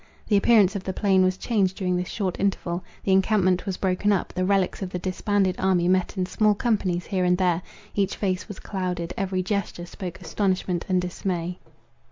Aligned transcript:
The 0.27 0.35
appearance 0.35 0.75
of 0.75 0.83
the 0.83 0.93
plain 0.93 1.23
was 1.23 1.37
changed 1.37 1.77
during 1.77 1.95
this 1.95 2.07
short 2.09 2.39
interval; 2.39 2.83
the 3.03 3.11
encampment 3.11 3.67
was 3.67 3.77
broken 3.77 4.11
up; 4.11 4.33
the 4.33 4.43
relics 4.43 4.81
of 4.81 4.89
the 4.89 4.97
disbanded 4.97 5.55
army 5.59 5.87
met 5.87 6.17
in 6.17 6.25
small 6.25 6.55
companies 6.55 7.05
here 7.05 7.23
and 7.23 7.37
there; 7.37 7.61
each 7.93 8.15
face 8.15 8.47
was 8.47 8.57
clouded; 8.59 9.13
every 9.15 9.43
gesture 9.43 9.85
spoke 9.85 10.19
astonishment 10.19 10.85
and 10.89 11.03
dismay. 11.03 11.59